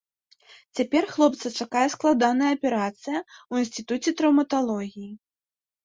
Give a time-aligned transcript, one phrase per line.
[0.79, 5.11] Цяпер хлопца чакае складаная аперацыя ў інстытуце траўматалогіі.